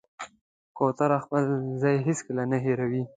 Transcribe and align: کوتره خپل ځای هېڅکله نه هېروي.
کوتره 0.77 1.17
خپل 1.25 1.43
ځای 1.81 1.95
هېڅکله 2.07 2.43
نه 2.51 2.57
هېروي. 2.65 3.03